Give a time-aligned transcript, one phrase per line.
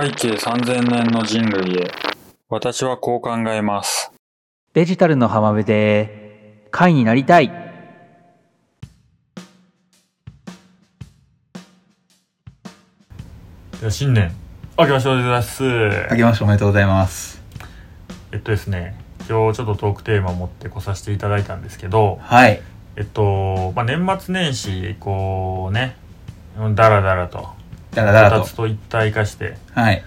[0.00, 1.90] 背景3000年の人類へ
[2.48, 4.12] 私はこう考えます
[4.72, 7.54] デジタルの浜辺で会になりたいで
[13.86, 14.30] は新年
[14.78, 15.64] 明けましておめでとうございます
[16.12, 17.42] あけましておめでとうございます。
[18.30, 18.94] えっとですね
[19.28, 22.62] 今日ちょっとトークテーマを持ってこさせていただいたんですけどはい。
[22.94, 25.96] えっと、まあ、年末年始こうね
[26.76, 27.57] だらだらと
[28.04, 28.56] だらだらとこたつ。
[28.56, 30.04] と一体化してはい。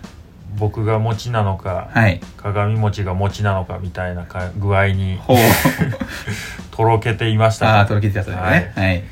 [0.57, 2.19] 僕が餅なのか、はい。
[2.37, 5.37] 鏡餅が餅なのかみたいなか具合にほう。
[6.75, 8.71] とろけていましたああ、ととろけてたね。
[8.75, 8.97] はい。
[8.97, 9.03] っ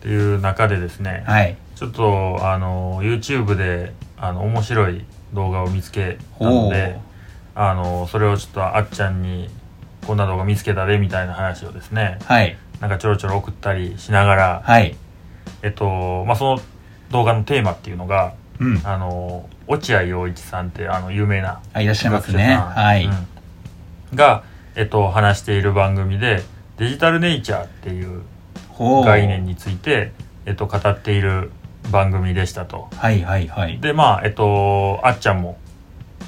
[0.00, 1.56] ていう中でですね、はい。
[1.74, 6.70] ちょっとあの YouTube であの面白い動画を見つけたの。
[6.70, 6.98] で
[7.54, 9.50] あのそれをちょっとあっちゃんに
[10.06, 12.56] こんな動画見つけたでみたいな話をですねはい。
[12.80, 14.94] なんかちょろちょろ送ったりしながら、はい。
[15.62, 16.60] えっとまあ、その
[17.10, 18.80] 動画のテーマっていうのがうん。
[18.84, 22.56] あの落合陽一さんってあの有名なあ、いらっしゃいますね。
[22.56, 23.04] はい。
[23.04, 23.12] うん
[24.14, 24.44] が、
[24.76, 26.42] えっと、話している番組で
[26.78, 28.22] デジタルネイチャーっていう。
[28.78, 30.12] 概念について、
[30.44, 31.50] えっと、語っている
[31.90, 32.88] 番組でしたと。
[32.94, 33.80] はいはいはい。
[33.80, 35.58] で、まあ、えっと、あっちゃんも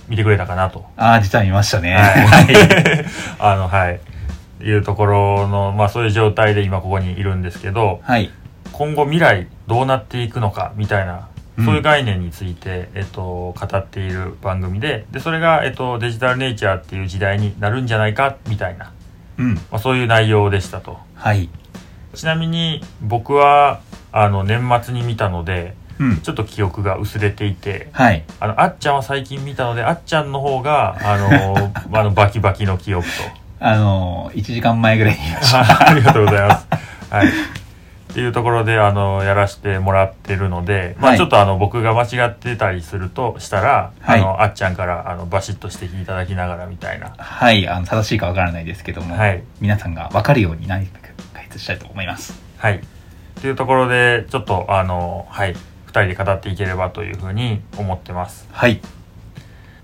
[0.09, 0.87] 見てくれたかなと。
[0.97, 1.95] ああ、実は見ましたね。
[1.95, 3.05] ははい。
[3.39, 4.01] あの、はい。
[4.61, 8.31] いうところの、まあそういう状態で今ここにいるんですけど、はい。
[8.79, 18.93] 今後未来どうなっていくのかみたいな、うんそういう概念について、えっと、語っている番組で、で、それが、えっと、デジタルネイチャーっていう時代になるんじゃないか、みたいな、
[19.39, 19.55] うん。
[19.55, 20.99] まあそういう内容でしたと。
[21.17, 21.49] はい。
[22.15, 23.81] ちなみに僕は、
[24.13, 26.21] あの、年末に見たので、うん。
[26.21, 28.23] ちょっと記憶が薄れていて、はい。
[28.39, 33.13] あの、あっちゃんは最近見たので、あっちゃんの方が、あの、 あの、バキバキの記憶と。
[33.59, 35.19] あのー、1時間前ぐらいに。
[35.53, 36.69] ありがとうございます。
[37.11, 37.27] はい。
[38.19, 47.15] っていうところで、あの、やらせてもらってるので、まあはいちょっとあの、僕が間違ってたりするとしたら、はいあの、あっちゃんから、あの、バシッと指摘いただきながらみたいな。
[47.17, 47.69] はい。
[47.69, 49.45] あの、正しいかわからないですけども、はい。
[49.61, 50.99] 皆さんがわかるように何か
[51.33, 52.43] 解説したいと思います。
[52.57, 52.79] はい。
[52.79, 52.81] っ
[53.41, 55.55] ていうところで、ちょっと、あの、はい。
[55.87, 58.49] 二人で語っていければというふうに思ってます。
[58.51, 58.81] はい。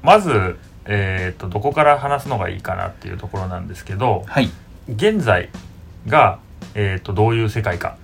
[0.02, 4.50] まず、えっ、と、どこから話すのがいいかなっていうところなんですけど、はい。
[4.88, 5.50] 現在
[6.08, 6.40] が、
[6.74, 7.96] えっ、と、どういう世界か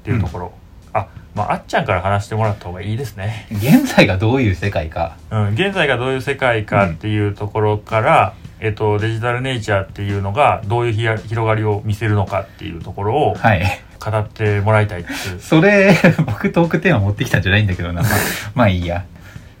[0.00, 0.52] っていうところ。
[0.92, 3.46] あ、まあ、あっちゃんから話してもらった方がいいですね。
[3.50, 5.16] 現在がどういう世界か。
[5.30, 13.62] うん、現在がどういう世界かっていうところから、えっ、と、デジタルネイチャーっていうのがどういうひや広がりを見せるのかっていうところをはい。
[14.00, 15.38] 語ってもらいたいです。
[15.46, 15.94] それ、
[16.26, 18.00] 僕トークテーマ持ってきたんじゃないんだけどな。
[18.02, 18.12] まあ、
[18.54, 19.04] まあいいや。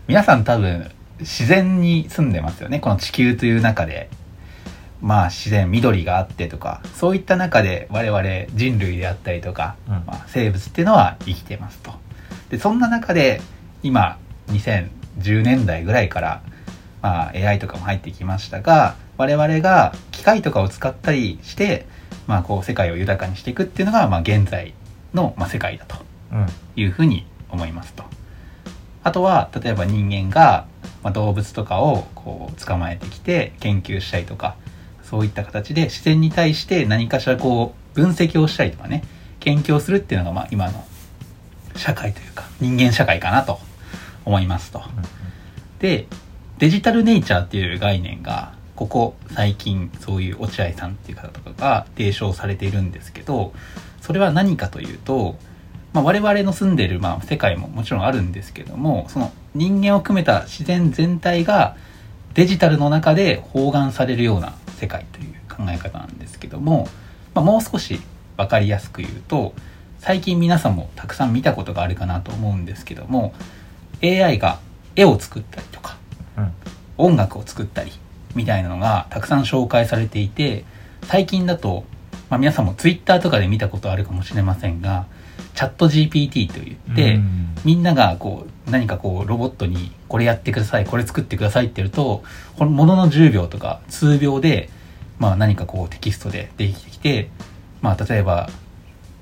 [0.08, 0.90] 皆さん多分、
[1.20, 2.80] 自然に住んでますよね。
[2.80, 4.08] この地球という中で。
[5.00, 8.22] まあ自然、緑があってとか、そういった中で我々
[8.54, 11.92] 人類であったりとか、うんまあ、生物っていうのは生きてますと。
[12.50, 13.40] で、そんな中で、
[13.82, 14.18] 今、
[14.48, 16.42] 2010年代ぐらいから、
[17.02, 21.86] まあ AI とかも入ってきましたが、我々が機械とかを使ったりして、
[22.26, 24.74] まあこう世界を豊かにしていくっていうのが、まあ現在
[25.14, 25.96] の、まあ、世界だと
[26.32, 26.46] うん。
[26.76, 28.04] いうふうに思いますと。
[29.02, 30.66] あとは、例えば人間が、
[31.02, 34.56] まあ、動物とかをこう捕まえてきて研究したりとか、
[35.10, 39.02] そういった形で自然に対して何かしらこう分析をしたりとかね、
[39.40, 40.84] 研究をするっていうのがまあ今の
[41.74, 43.58] 社会というか人間社会かなと
[44.24, 44.82] 思いますと。
[45.80, 46.06] で、
[46.58, 53.52] デジタルネイチャーっていう概念が、ここ最近そういう落合さんっていう方とかが提唱されているんですけど、
[54.00, 55.36] それは何かというと、
[55.92, 61.76] まあ、我々の住んでるまあ世界ももちろんあるんですけども、その人間を含めた自然全体が
[62.34, 66.88] デジタルの中で包含されるような世界という考え方なんですけども、
[67.34, 68.00] まあ、もう少し
[68.36, 69.52] わかりやすく言うと、
[69.98, 73.34] 最近皆さんもたくさん見たことがあるかなと思うんですけども、
[74.02, 74.58] AI が
[74.96, 75.98] 絵を作ったりとか、
[76.38, 76.52] うん。
[77.00, 77.92] 音楽を作ったり
[78.34, 80.64] みたいなのがたくさん紹介されていて
[81.04, 81.84] 最近だと、
[82.28, 85.06] まあ、皆さんも Twitter とかで見たことあるかもしれませんが
[85.54, 92.24] チャット GPT といって、うんみんながこう何かこうロボットにこれやってくださいこれ作ってくださいって言うと
[92.58, 94.68] このものの10秒とか数秒で、
[95.20, 97.30] まあ、何かこうテキストでできてきて、
[97.80, 98.50] まあ、例えば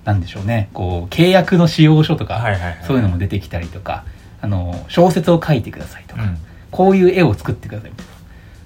[0.04, 2.42] なんでしょうねこう契約の使用書とか。
[2.86, 4.06] そういうのも出てきたりとか
[4.40, 6.38] あの小説を書いてくださいとか、うん。
[6.70, 8.12] こういう絵を作ってくださいみたいな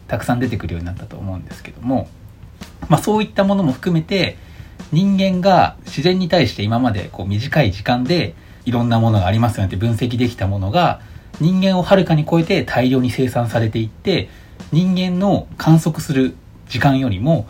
[0.06, 2.08] たくさん出てくるようになったと思うんですけども、
[2.88, 4.36] まあそういったものも含めて
[4.92, 8.34] 人間が自然に対して今までこう短い時間で
[8.64, 11.00] いろんなものがありますよねって分析できたものが
[11.42, 14.30] 人間をはるかに超えて大量に生産されていって
[14.70, 16.34] 人間の観測する
[16.68, 17.48] 時間よりも、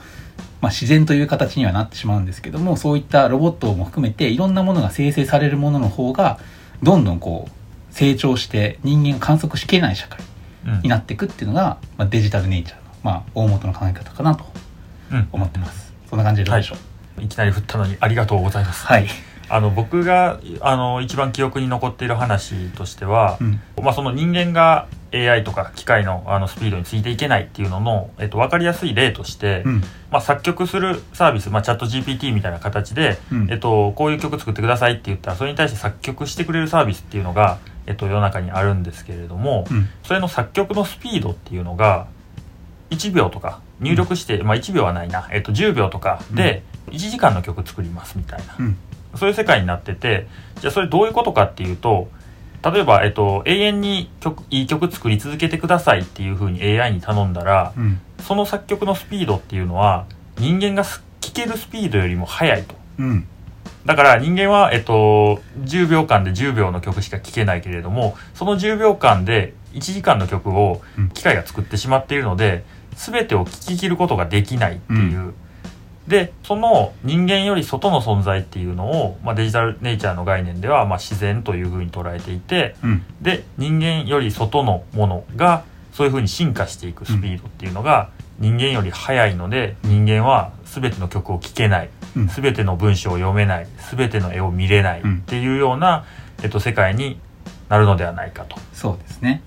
[0.61, 6.41] まあ、自然という形にはなってしまうんですけどもそういったロボットも含めていろんなものが生成されるものの方が
[6.83, 10.19] どんどんこう成長して人間が観測しきれない社会
[10.67, 10.81] うん。
[10.81, 14.45] になっていくっていうのが、まあ、デジタルネイチャーの、まあ、大元の考え方かなと
[15.13, 15.29] うん。
[15.33, 16.77] 思ってます、そんな感じでどうでしょ
[17.19, 17.23] う？
[17.23, 18.87] いきなり振ったのにありがとうございます。
[18.87, 19.07] はい、
[19.49, 23.61] あの僕があの一番記憶に残っている話としては、うん。
[23.83, 29.81] まあ、その人間が AI とか機械のあのスピードについていけないっていうのの、えっと、分かりやすい例として、うん。
[30.11, 33.51] まあ、作曲するサービス、まあ、チャット GPT みたいな形で、うん。
[33.51, 39.89] えっと、こういう曲作ってくださいって言ったらそれに対して作曲してくれるサービスっていうのが、えっと、世の中にあるんですけれども、うん。
[40.03, 42.07] それの作曲のスピードっていうのが
[42.91, 48.79] 1秒とか入力して、まあ1秒はないな、えっと、10秒とかで1時間の曲作りますみたいな、うん
[49.17, 50.27] そういう世界になってて
[50.61, 52.09] じゃあそれどういうことかっていうと
[52.65, 58.01] 例えば、えっと、永遠に曲いい曲作り続けてくださいっていうふうに AI に頼んだらうん。
[58.21, 60.07] その作曲のスピードっていうのは
[60.39, 62.77] 人間がす聴けるスピードよりも速いと。
[62.99, 63.27] うん。
[63.85, 71.09] だから人間は、えっと、10秒間で10秒の曲しか聴けないけれどもその10秒間で1時間の曲をうん。
[71.11, 75.35] 機械が作ってしまっているので全てを聴き切ることができないっていう、
[76.07, 83.05] でその人間より外の存在っていうのを、まあ、デジタルネイチャーの概念では、まあ、自然というふうに捉えていてうん。
[83.21, 88.09] で人間より外のものがそういうふうに進化していくスピードっていうのが、
[88.39, 92.27] 人間より速いので人間は全ての曲を聴けないうん。
[92.29, 95.17] 全ての文章を読めない全ての絵を見れないうん。
[95.19, 96.05] っていうような、
[96.43, 97.21] えっと、世界に
[97.69, 98.57] なるのではないかと。
[98.73, 99.43] そうですね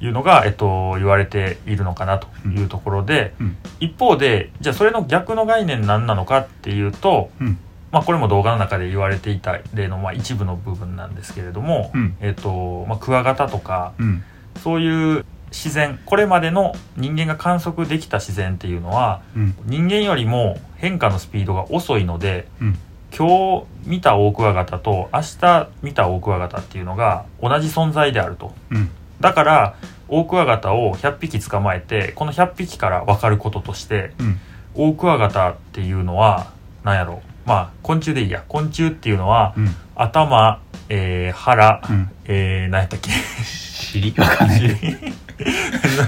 [0.00, 3.56] いうのが、えっと、言われているのかなというところで、うん。
[3.80, 7.58] 一方でじゃあそれの逆の概念何なのかっていうと、うん。
[7.92, 12.16] まあ、これも動画の中で言われていた例のまあ一部の部分なんですけれども、うん。
[12.20, 14.24] えっとまあ、クワガタとかうん。
[14.62, 19.54] そういう自然これまでの人間が観測できた自然っていうのはうん。
[19.64, 22.78] 人間よりも変化のスピードが遅いのでうん。
[23.16, 28.54] 今日見たオオクワガタと明日見たオオクワガタっていうのが同じ存在であると。
[28.70, 28.90] うん
[29.20, 29.74] だから
[30.08, 34.40] オオクワガタを100匹捕まえてこの100匹から分かることとしてうん。
[34.74, 36.52] オオクワガタっていうのは
[36.84, 37.22] 何やろ。
[37.46, 38.44] まあ昆虫でいいや。
[38.48, 39.74] 昆虫っていうのはうん。
[39.94, 42.10] 頭、えー腹、うん。
[42.26, 43.10] えー、何やったっけ？
[43.10, 44.14] 尻？
[44.18, 44.60] わかんない。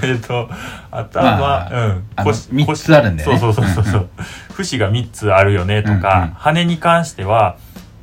[0.03, 0.49] えっと
[0.91, 2.03] 頭、まあうん。
[2.15, 3.39] あの腰三腰つあるんだよね。
[3.39, 4.03] そうそうそうそう、う。
[4.05, 4.09] ん
[4.53, 6.29] 節が3つあるよねとか、うんうん。
[6.35, 7.57] 羽に関しては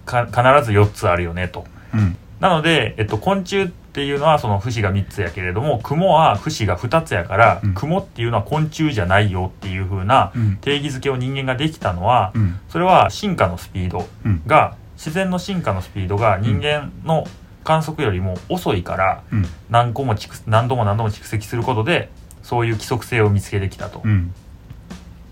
[0.05, 1.65] か必ず4つあるよねと。
[1.95, 2.17] うん。
[2.41, 7.73] なので、えっと、昆虫っていうのはその節が3つやけれども雲は節が2つやから、うん。
[7.75, 10.57] 雲っていうのは昆虫じゃないよっていう風なうん。
[10.59, 12.61] 定義づけを人間ができたのは、うん。
[12.69, 14.43] それは進化のスピードうん。
[14.47, 17.27] が自然の進化のスピードが人間の
[17.65, 19.47] 観測よりも遅いからうん。
[19.71, 22.11] 何個も蓄何度も何度も蓄積することで
[22.43, 24.03] そういう規則性を見つけてきたと。
[24.05, 24.35] うん。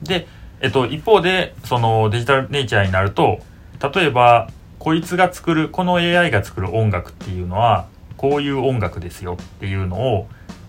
[0.03, 0.27] で、
[0.63, 3.41] えっと、一方でそのデジタルネイチャーになると
[3.95, 7.93] 例えばこいつが作るこの AI が作る音楽っていうのは
[8.25, 10.29] こういう音楽ですよっていうのを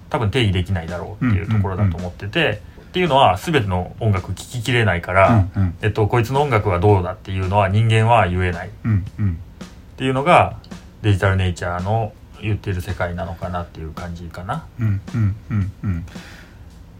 [0.09, 8.67] 多分定義できないだろうっていうところだと思ってて、っていうのは全ての音楽聴ききれないから、うんえっと、こいつの音楽はどうだっていうのは人間は言えない。
[8.67, 9.39] っうんうん。
[9.95, 10.57] ていうのが
[11.01, 12.11] デジタルネイチャーの
[12.41, 14.65] 言ってる世界なのかなっていう感じかな。
[14.77, 16.05] うんうんうんうん。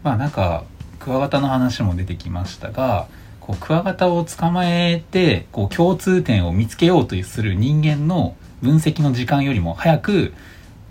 [0.02, 0.64] まあなんか
[1.00, 3.08] クワガタの話も出てきましたが
[3.40, 10.32] こうクワガタを捕まえてこう共通点を見つけようとする人間の分析の時間よりも早く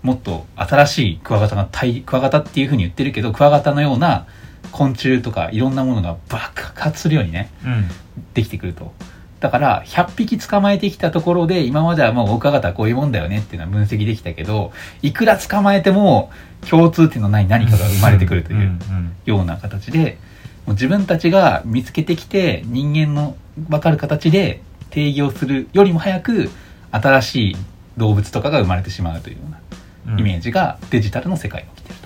[0.02, 4.26] もっと新しいクワガタが大クワガタっていうふうに言ってるけどクワガタのような
[4.72, 7.88] 昆虫とかいろんなものが爆発するようにねうん
[8.34, 8.92] できてくると。
[9.40, 16.30] だから、100匹捕まえてきたところで、今まではもうオオクワガタはこういうもんだよねっていうのは分析できたけど、いくら捕まえても
[16.68, 18.78] 共通点のない何かが生まれてくるという
[19.26, 20.18] ような形で、
[20.64, 23.36] もう自分たちが見つけてきて人間の
[23.68, 26.50] 分かる形で定義をするよりも早く、
[26.90, 27.56] 新しい
[27.96, 32.00] 動物とかが生まれてしまうというよううんなイメージがデジタルの世界に起きている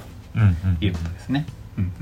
[0.78, 0.84] と。
[0.84, 1.46] いうことですね。
[1.76, 1.92] うんうん。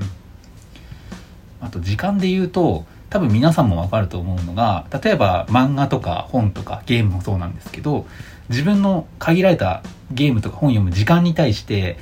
[1.61, 8.05] あと時間で言うと多分皆さんもわかると思うのが例えば漫画とか本とかゲームもそうなんですけど
[8.49, 11.97] 自分の限られたゲームとか本読む時間に対して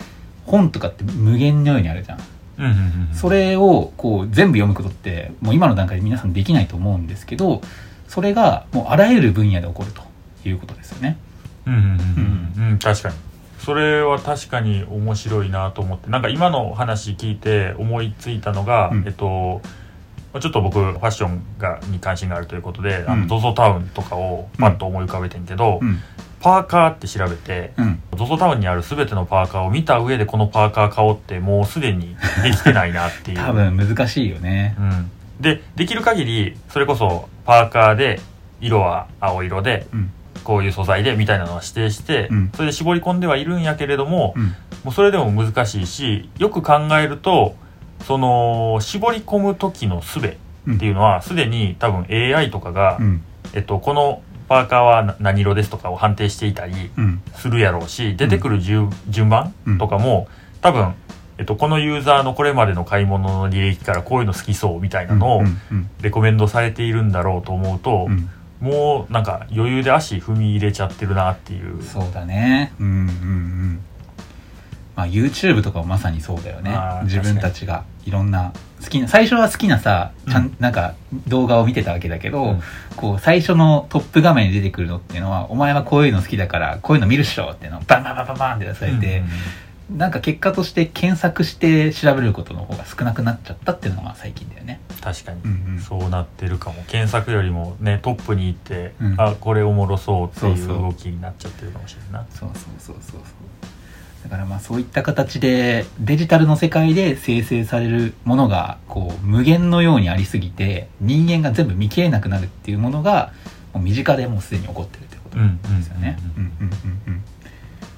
[0.46, 2.19] 本とかって無限のようにあるじゃん。
[2.60, 2.77] うんうんうん
[3.10, 7.62] うんそれをこう全部読むことってもう今の段階で皆さんできないと思うんですけど
[8.07, 10.03] それがもうあらゆる分野で起こると
[10.48, 11.18] いうことですよね。
[11.66, 13.16] うんうんうんうんうん確かに
[13.60, 19.62] それは確かに面白いなと思ってなんか今の話聞いて思いついたのが、うんえっと
[20.39, 26.00] ちょっと僕ファッションがに関心があるということで、あのうん ZOZO タウンとかをパッと思い浮かべてんけど、うん。
[26.39, 28.04] パーカーって調べてうん。
[28.12, 34.75] ZOZO タウンにある全てのパーカーを見た上でこのパーカー買おうってもうすでにできてないなっていう多分難しいよね。
[34.77, 35.12] うん、
[35.42, 38.20] でできる限りそれこそパーカーで
[38.62, 40.12] 色は青色でうん。
[40.48, 42.51] こういう素材でみたいなのは指定して、うん。
[42.56, 44.44] それで絞り込んではいるんやけれども、うん。
[44.86, 47.56] もうそれでも難しいしよく考えると
[48.06, 50.30] その絞り込む時の術っ
[50.77, 53.22] ていうのはすでに多分 AI とかが、うん。
[53.54, 57.22] えっと、このパーカーはな何色ですとかを判定していたりうん。
[57.36, 59.77] するやろうし出てくる順,、順番うん。
[59.77, 60.30] とかも
[60.62, 60.94] 多分、
[61.39, 65.46] えっと、このユーザーのこれまでの買い物の履歴からこういうの好きそうみたいなのをうん。
[65.72, 65.89] うん。
[66.01, 71.84] レコメンドされているんだろうと思うと、うんもうなんか余裕で足踏み入れちゃってるなっていう。
[71.84, 72.74] そうだね。
[72.80, 73.80] うんうんうん。
[74.96, 76.76] まあ YouTube とかもまさにそうだよね。
[77.04, 77.84] 自分たちが。
[78.06, 80.94] いろんな好きな最初は好きなさちゃん、うんなんか
[81.28, 82.62] 動画を見てたわけだけど、うん。
[82.96, 89.24] こう最初のトップ画面に出てくるのっていうのはお前はこういうの好きだからこういうの見るっしょっていうのをバンバンバンバンバンって出されて、
[89.89, 94.82] なんか結果として検索して調べることの方が少なくなっちゃったっていうのが最近だよね。
[95.01, 95.79] 確かに、うんうん。
[95.79, 96.84] そうなってるかも。
[96.88, 100.82] 検索よりもねトップに行って、うんあこれおもろそうっていうそうそう。
[100.82, 102.22] 動きになっちゃってるかもしれんな。
[102.22, 103.13] いそうそうそうそう。
[103.13, 103.22] そう
[104.24, 113.32] だからまあそういった形でデジタルの世界で生成されるものがこう無限のようにありすぎて人間が全部見切れなくなるっていうものが
[113.74, 116.17] もう身近でもうすでに起こってるってことなんですよね。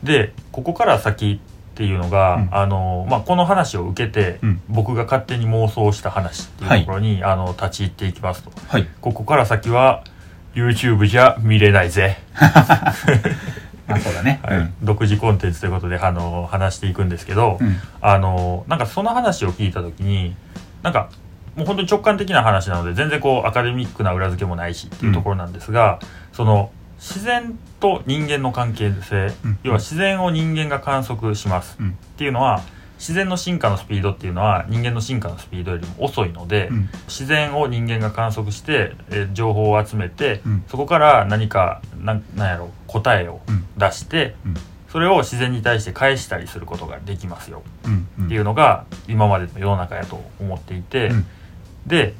[0.03, 1.41] でここから先
[1.79, 2.49] っていうのが、うん。
[2.51, 4.61] あのまあ、この話を受けて、うん。
[4.67, 8.51] 僕が勝手に妄想した話っていうところに、あの立ち入っていきますと。
[8.67, 8.87] はい。
[8.99, 10.03] ここから先は
[10.53, 12.17] YouTube じゃ見れないぜ、
[13.87, 14.41] ま あそうだね。
[14.43, 14.71] はい。
[14.83, 17.67] 独自コンテンツということであの話していくんですけど、うん。
[17.67, 17.75] うん。
[18.01, 20.35] あのなんかその話を聞いた時に
[20.83, 21.09] なんか
[21.55, 25.99] もう本当に直感的な話なので全然こうアカデミックな裏付けもないしっていうところなんですが、
[26.33, 29.57] その自然と人間の関係性、うん。
[29.63, 31.77] 要は自然を人間が観測します。
[31.79, 31.89] うん。
[31.89, 32.61] っていうのは
[32.97, 36.89] 自然の進化のスピードっていうのは人間の進化のスピードよりも遅いので、うん。
[37.07, 40.63] 自然を人間が観測して、えー情報を集めて、うん。
[40.67, 43.65] そこから何かなんなんやろ答えをうん。
[43.77, 44.53] 出して、うん。
[44.89, 47.63] それを自然に対して返したりすることができますよ。
[48.25, 51.25] っていうのが今までの世の中やと思っていて、うん。
[51.87, 52.15] で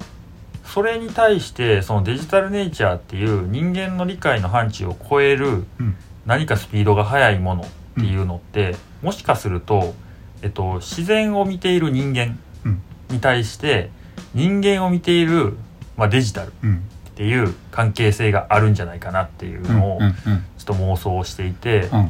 [0.74, 5.96] それに対してそのデジタルネイチャーっていう人間の理解の範疇を超えるうん。
[6.26, 9.96] 何かスピードが速いものっていうのって、もしかすると、
[10.44, 12.82] えっと、自然を見ている人間うん。
[13.10, 13.90] に対して
[14.36, 15.58] 人間を見ている、
[15.98, 16.84] まあ、デジタルっうん。
[17.16, 22.06] ていう関係性があるんじゃないかなっていうのをちょっと妄想していて、うん。
[22.06, 22.10] っ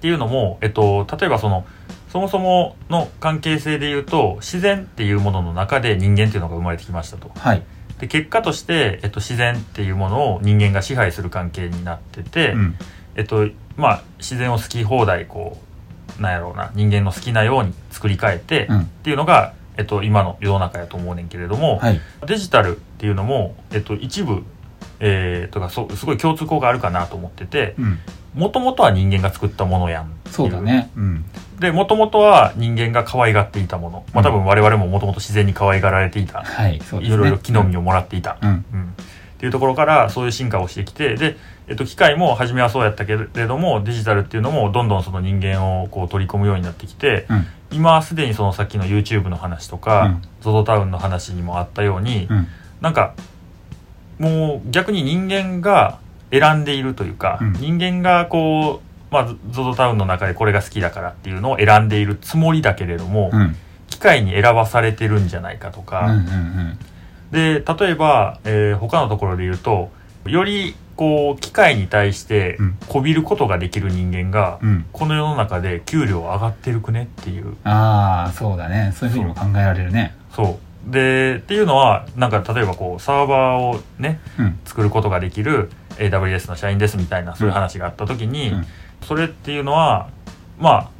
[0.00, 1.66] ていうのも、えっと、例えばその
[2.10, 7.30] そもそもの関係性で言うと自然っていうものの中で人間っていうのが生まれてきましたと。
[7.36, 7.62] はい。
[7.98, 12.74] で結果として、えっと、自然っていうものを人間が支配する関係になってて、うん
[13.14, 15.58] えっとまあ、自然を好き放題こ
[16.18, 22.00] うなんやろうな人間の好きなように作り変えて、っうんていうのが、えっと、今の世の中やと思うねんけれども、はい。
[22.26, 24.42] デジタルっていうのも、えっと、一部、
[24.98, 27.98] えーとかそすごい共通項があるかなと思っててうん
[28.34, 30.12] もともとは人間が作ったものやん。
[30.30, 30.90] そうだね。
[30.96, 31.24] うん。
[31.58, 36.80] でもともとは人間が可愛がっていたもの、まあ、多分我々ももともと自然に可愛がられていた、はい。
[36.80, 37.16] そうですね。
[37.16, 38.48] いろいろ木の実をもらっていた、うん。
[38.48, 38.94] うん。
[39.36, 47.46] っていうところからそういう進化をしてきてで、えっと、機械も初めはそうやったけれどもデジタルっていうのもどんどんその人間をこう取り込むようになってきてうん。
[47.72, 52.48] 今すでにそのさっきの YouTube の話とか、ZOZO タウンの話にもあったように、うん。
[52.80, 53.14] なんか
[54.18, 55.99] もう逆に人間が
[56.30, 57.52] 選んでいるというか、うん。
[57.54, 63.56] 人間がこう、まあ、ZOZO タウンの中でこれが好きだからっていうのを選んでいるつもりだけれども、うん。
[63.88, 66.78] 機械に選ばされてるんじゃないかとか、うんうん
[67.30, 69.90] で例えば、えー他のところで言うと
[70.26, 72.78] よりこう機械に対してうん。
[72.88, 74.68] こびることができる人間が、うん。
[74.68, 77.56] うんこの世の中で給料上がってるくねっていう。
[77.64, 78.92] ああそうだね。
[78.96, 80.14] そういうふうにも考えられるね。
[80.34, 80.58] そ
[80.88, 80.90] う。
[80.90, 84.58] でっていうのはなんか例えばこうサーバーをねうん。
[84.64, 85.70] 作ることができる
[86.00, 88.66] AWS の社員ですみたいなそういう話があった時に、うん。
[89.06, 90.10] それっていうのは
[90.58, 90.90] まあ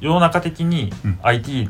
[0.00, 1.18] 世の中的にうん。
[1.22, 1.68] IT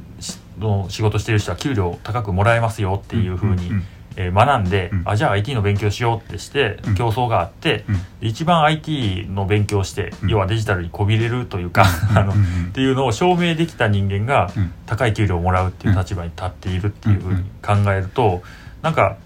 [0.59, 3.71] の仕事してる人は給料高くもらえますよっていうふうに
[4.17, 5.03] えー学んで、うん。
[5.05, 6.95] あじゃあ IT の勉強しようってしてうん。
[6.95, 7.85] 競争があって、
[8.23, 10.29] 一番 IT の勉強して、うん。
[10.31, 12.37] 要はデジタルにこびれるというか、 あのっ
[12.73, 14.73] ていうのを証明できた人間がうん。
[14.87, 18.43] 高い給料をもらうっていう立場に立っているっていうふうに考えると
[18.83, 19.17] なんか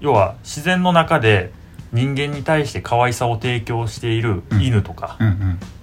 [0.00, 1.50] 要は自然の中で
[1.92, 4.62] 人間に対して可愛さを提供しているうん。
[4.62, 5.18] 犬とか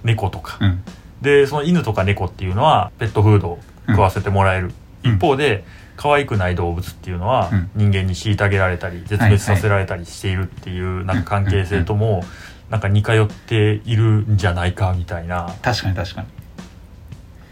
[0.04, 0.82] 猫とか、うん。
[1.22, 3.58] でその犬とか猫っていうのはペットフードを
[3.88, 4.72] 食わせてもらえる、
[5.04, 5.14] うん。
[5.14, 5.64] 一方で
[5.96, 7.70] 可愛くない動物っていうのはうん。
[7.74, 12.24] 人間に虐げられたり絶滅させられたりしているっていうなんか関係性とも
[12.70, 15.46] なんか似通っているんじゃないかみたいな。
[15.46, 16.28] っ確かに確かに。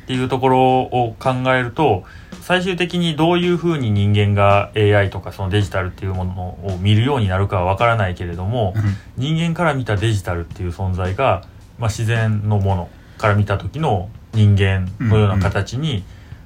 [0.06, 2.04] ていうところを考えると
[2.44, 8.74] 最終的にどういうふうに人間が AI とかそのデジタルっていうものを見るようになるかはわからないけれども、
[9.16, 11.46] 人間から見たデジタルっていう存在が、
[11.78, 16.04] まあ、自然のものから見た時の人間のような形に、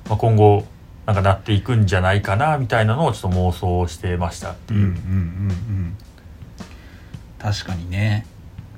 [0.08, 0.66] まあ、今後
[1.04, 4.78] なんかなっていくんじゃないかなみたいなのをちょっと妄想してましたっていう。
[4.78, 5.96] うんうんうんうん。
[7.40, 8.24] 確かにね。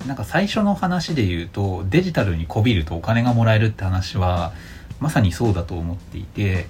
[0.06, 4.54] なんか最初の話で言うとデジタルにこびるとお金がもらえるって話は
[5.00, 6.66] まさにそうだと思っていて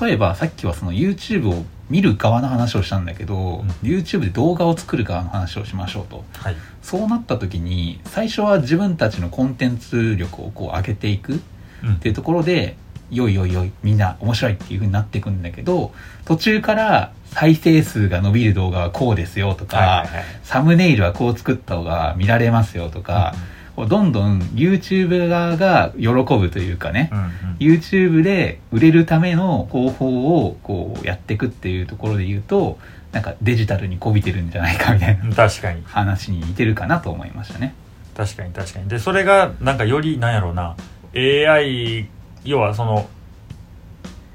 [0.00, 3.68] 例えばさっきはその YouTube を見る側の話をしたんだけど、ん。
[3.82, 6.24] YouTube で動画を作る側の話をしましょうと。
[6.34, 6.56] はい。
[6.82, 11.40] そうなった時に最初は自分たちのコンテンツ力をこう上げていく
[11.82, 11.94] うん。
[11.94, 12.76] っていうところで、
[13.10, 15.92] よいよいよい、みんな面白いっていう風になっていくんだけど、
[16.26, 20.24] 途中から再生数が伸びる動画はこうですよとか、はいはいはい。
[20.42, 27.30] サムネイルはこう作った方が見られますよとか、こうどんどん YouTube 側が喜ぶというかね、うんうん。
[27.58, 32.78] YouTube で売れるための方法をこうやっていくっていうところで言うと、
[33.12, 35.82] なんかデジタルにこびてるんじゃないかみたいなうん確かに。
[35.86, 37.74] 話に似てるかなと思いましたね。
[38.16, 38.88] 確かに確かに。
[38.88, 40.76] でそれがなんかよりなんやろうな
[41.14, 42.08] AI
[42.44, 43.08] 要はその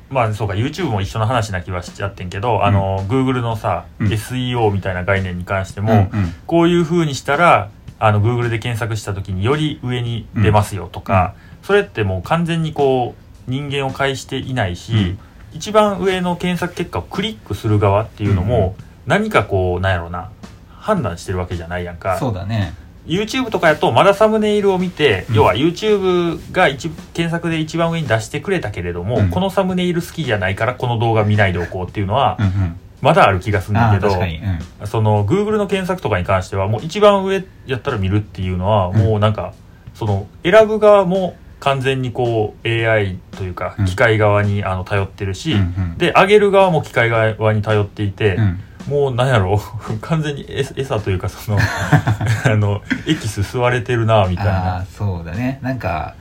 [0.09, 4.07] まあそうか YouTube も一緒の話な気はしちゃってんけど、あの Google のさ、うん。
[4.07, 6.33] SEO みたいな概念に関しても、うんうん。
[6.45, 7.69] こういう風にしたら
[8.05, 13.15] あの Google で検索した時により上に出ますよとか、それってもう完全にこ
[13.47, 15.19] う人間を介していないし、うん。
[15.53, 20.31] 一番上の検索結果をクリックする側っていうのも、何かこうなんやろうな
[20.67, 22.17] 判断してるわけじゃないやんか。
[22.17, 22.73] そうだね。
[23.05, 25.35] YouTube とかやとまだサムネイルを見て、うん。
[25.35, 29.29] 要は YouTube が一検索で一番上に出してくれたけれども、うん。
[29.29, 32.79] このサムネイル好きじゃないからこの動画見ないでおこうっていうのはうんうん。
[33.03, 34.17] まだある気がするんだけど。
[34.17, 34.87] うん。
[34.87, 39.53] その Google の検索とかに関してはもう一番上やったら見るっていうのはもうなんか、
[39.93, 43.85] その選ぶ側も完全にこう AI というかうん。
[43.85, 45.61] 機械側にあの頼ってるし、うんう
[45.95, 45.97] ん。
[45.97, 48.59] で上げる側も機械側に頼っていて、うん。
[48.87, 49.61] もうなんやろ？
[49.89, 51.57] う 完全に餌餌というかその
[52.45, 54.85] あのエキス吸われてるなみたいな。
[54.89, 55.59] そうだね。
[55.61, 56.15] なんか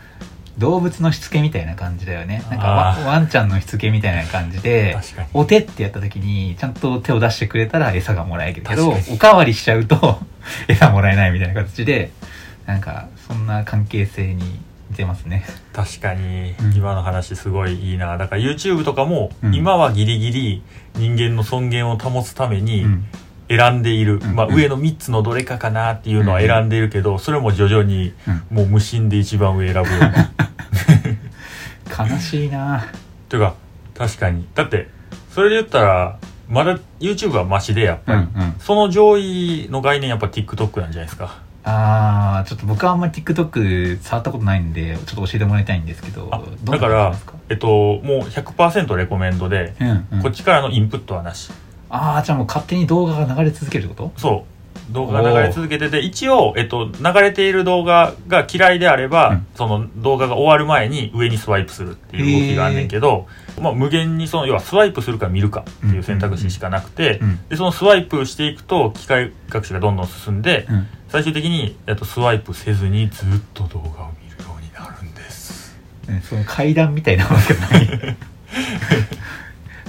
[0.59, 2.45] 動物のしつけみたいな感じだよね。
[2.51, 4.97] なんかワワンちゃんのしつけみたいな感じで
[5.33, 10.21] お手ってやった時にちゃんと手を出してくれたら餌がもらえるけどおかわりしちゃうと
[10.69, 12.11] 餌もらえないみたいな形で
[12.67, 15.47] なんかそんな関係性に似てますね。
[15.73, 16.55] 確かに。
[16.61, 16.75] うん。
[16.75, 18.19] 今の話すごいいいな。
[18.19, 19.55] だから YouTube とかもうん。
[19.55, 20.63] 今はギリギリ
[20.97, 23.07] 人間の尊厳を保つためにうん
[23.49, 24.35] 選んでいる、うん。
[24.35, 28.15] まあ、上の3つのどれかかなっていうのは選んでいるけどそれも徐々に
[28.51, 28.57] うん。
[28.57, 30.31] もう無心で一番上選ぶような
[32.09, 32.85] 悲しいな。
[33.29, 33.55] というか
[33.97, 34.47] 確かに。
[34.55, 34.89] だって
[35.31, 38.55] それで言ったらまだ YouTube はマシでやっぱり、うんうん。
[38.59, 41.39] その上位の概念やっぱ TikTok なんじゃないですか。
[41.65, 46.29] あーちょっと僕はあんまり TikTok 触ったことないんでちょっと教えてもらいたいんですけど
[46.65, 47.15] だから
[47.49, 50.23] えっともう100%レコメンドで、うんうん。
[50.23, 51.53] こっちからのインプットはなし
[51.95, 54.21] ああじゃあもう勝手に動画が流れ続けるってこと？
[54.21, 54.53] そう。
[54.93, 59.47] 動画が流れ続けてて一応、えっと、流れている動画が嫌いであれば、うん。
[59.55, 63.27] その動画が終わる前に上にスワイプするっていう動きがあんねんけど、
[63.61, 67.39] まあ、無限にその要はスワイプするか見るかっていう選択肢しかなくて、うん。
[67.49, 70.87] でそのスワイプしていくと機械学習がどんどん進んで、うん。
[71.09, 75.77] 最終的に、えっと、スワイプせずにずっと動画を見るようになるんです。
[76.09, 78.17] ねその階段みたいなわけない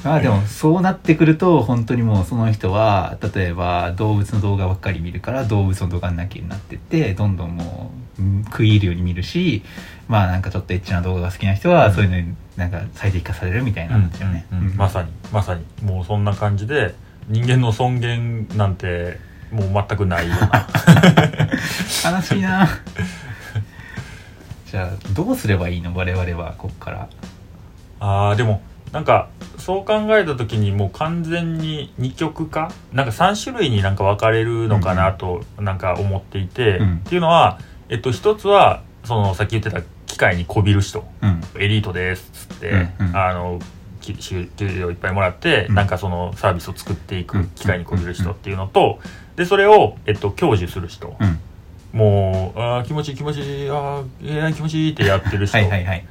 [0.04, 9.64] まあでもそうなってくると本当にもうその人は例えば動物の動画ばっかり見るから動物の動画なきになってってどんどんもううん食い入るように見るし
[10.08, 15.64] まあなんかちょっとエッチな動画が好きな人はそういうのになんか最適化されるみたいなんですよね、まさにまさに。
[15.84, 16.94] もうそんな感じで
[17.30, 19.18] 人間の尊厳なんて
[19.52, 20.68] もう全くないような。
[22.12, 22.68] 悲しいな。
[24.70, 25.96] じゃあどうすればいいの？
[25.96, 27.08] 我々はこっから。
[28.00, 28.62] あーでも
[28.94, 32.72] なんかそう考えた時にもう完全に二極化？
[32.94, 36.96] なんか3種類になんか分かれるのかなとなんか思っていて、うん。
[36.98, 41.04] っていうのは、えっと、一つはそのさっき言ってた機械にこびる人。
[41.24, 41.42] うん。
[41.60, 43.18] エリートですっつって、うんうん。
[43.18, 43.60] あの
[44.00, 45.76] き給給料いっぱいもらって、うん。
[45.76, 47.26] なんかそのサービスを作っていうん。
[47.26, 49.00] く機械にこびる人っていうのと、
[49.36, 51.40] でそれを、えっと、享受する人、うん。
[51.98, 56.06] もうあー気持ちいい気持ちいいあーえー気持ちいいってやってる人、はいはいはい。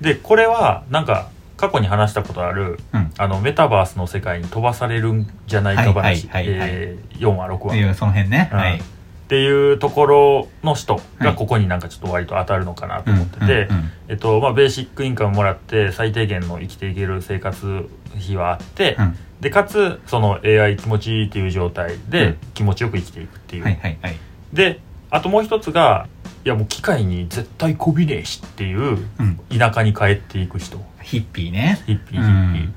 [0.00, 3.12] でこれはなんか過去に話したことあるうん。
[3.18, 6.68] あのメタバースの世界に飛ばされるんじゃないか話、はいはいはいはい。
[6.72, 8.58] えー4話6話、その辺ね、うん。
[8.58, 8.78] はい。
[8.78, 8.82] っ
[9.28, 11.24] ていうところの人はい。
[11.24, 19.16] がここになんかちょっと割と当たるのかなと思ってて、うんうんえっとまあ、ベーシックインカムもらって最低限の生きていける生活費はあって、うん。
[19.42, 22.36] でかつその AI 気持ちいいっていう状態うでん。
[22.54, 24.16] 気持ちよく生きていくっていう、はいはいはい。
[24.54, 26.06] であともう一つが
[26.44, 28.80] いやもう機械に絶対こびねえしっていう
[29.18, 29.40] うん。
[29.56, 31.82] 田舎に帰っていく人ヒッピーね。
[31.86, 32.74] ヒッピーヒうッピー、ん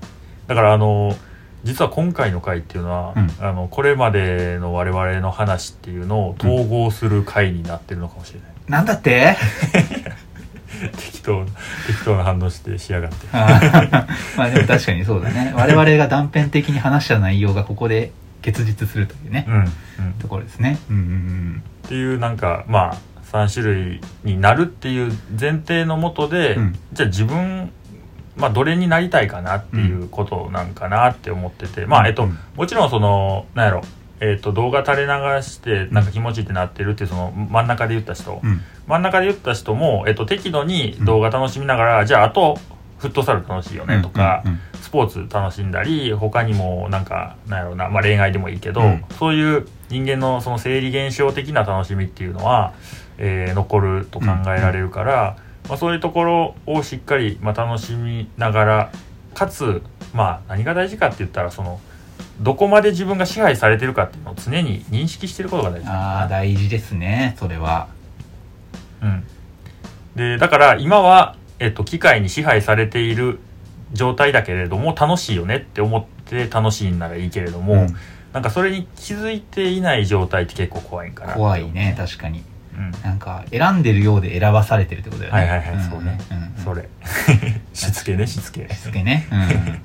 [0.48, 1.16] だからあの
[1.64, 3.32] 実は今回の回っていうのは、うん。
[3.40, 9.38] あのこれまでの我々の話っていうのを統合する回になってるのかもしれない、なんだって？
[10.98, 11.46] 適当な
[11.88, 15.54] 適当な反応してしやがって まあでも確かにそうだね。
[15.56, 20.14] 我々が断片的に話した内容がここで結実するというね、うんうん。
[20.20, 20.78] ところですね。
[20.90, 22.98] うんうんっていうなんかまあ
[23.32, 26.76] 3種類になるっていう前提のもとで、うん。
[26.92, 27.72] じゃあ自分
[28.36, 32.38] まあどれになりたいかなっていうことなんかなって思ってて、まあえっと、うん。
[32.56, 33.82] もちろんそのなんやろ
[34.19, 38.50] えっと動画垂れ流してなんか気持ちいいってなってるっていうその真ん中で言った人、うん。
[38.50, 42.60] うん真ん中で言った人も、えっと、適度に動画楽しみながら、じゃああと
[42.98, 44.52] フットサル楽しいよねとか、うん。
[44.52, 44.60] うん。
[44.82, 49.06] スポーツ楽しんだり他にもなんかなんやろうな、まあ、恋愛でもいいけど、うん。
[49.17, 52.74] そういう人間のその生理現象的な楽しみっていうのは、
[53.17, 58.91] えー残ると考えられるから、まあ、そういうところをしっかり、まあ、楽しみながら
[59.34, 59.82] かつ、
[60.13, 61.80] まあ、何が大事かって言ったらその
[62.41, 65.88] どこまで自分が支配されてるかっていうのを常に認識してることが大事。
[65.88, 67.88] ああ大事ですねそれは。
[69.02, 69.23] うん、
[70.15, 73.39] でだから今は、えっと、機械に支配されている
[73.91, 77.95] 状態だけれども楽しいよねって思って楽しいんならいいけれども、うん。
[78.34, 82.39] なんかそれに気づいていない状態って結構怖いんかな怖いね確かに。
[82.39, 82.53] うん
[83.04, 85.40] なんか選んでるようで選ばされてるってことだよね。
[85.40, 85.90] はいはいはいん。
[85.90, 86.20] そうね。
[86.64, 86.90] それ。
[87.74, 88.68] しつけねしつけ。
[88.70, 89.82] しつけね、うん、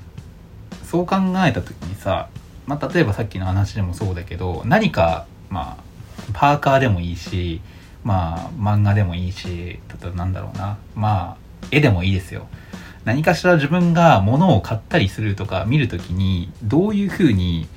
[0.85, 2.29] そう考えた時にさ、
[2.65, 5.83] まあ、例えばさっきの話でもそうだけど何かまあ
[6.33, 7.61] パーカーでもいいし
[8.03, 10.77] まあ漫画でもいいし例えばなんだろうな。
[10.95, 12.47] まあ絵でもいいですよ。
[13.05, 17.67] 何かしら自分が物を買ったりするとか見るときにどういうふうに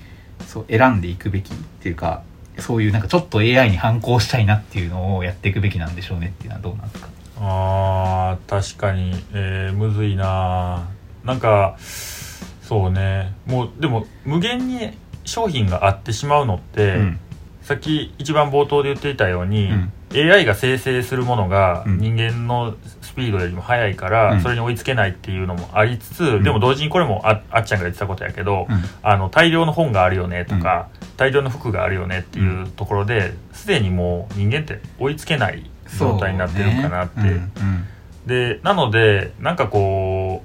[0.47, 2.23] そう選んでいくべきっていうか
[2.59, 7.09] そういうなんかちょっと AI に反抗したいなっていうのをやっていくべきなんでしょうねっていうのはどうなんですか？
[7.41, 10.89] あー確かに、えーむずいな。
[11.25, 13.33] なんかそうね。
[13.47, 14.93] もうでも無限に
[15.25, 17.19] 商品があってしまうのって、うん。
[17.63, 19.93] さっき一番冒頭で言っていたように、うん。
[20.15, 21.99] AI が生成するものがうん。
[21.99, 24.41] 人間のスピードよりも速いから、うん。
[24.41, 28.83] それに追いつけないっていうのもありつつ、んでも同時にこれもああっちゃんが言ってたことやけど、うん。
[29.03, 30.89] あの大量の本があるよねとか、
[31.23, 37.21] 大量の服があるよねっていうところですでにもう人間って追いつけない状態になってるかなって。
[37.21, 37.29] ね。
[37.29, 37.49] うんうん。
[38.27, 40.43] でなのでなんかこ